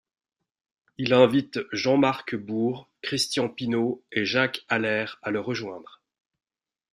[0.97, 6.01] Il invite Jean-Marc Bourg, Christian Pinaud et Jacques Allaire à le rejoindre.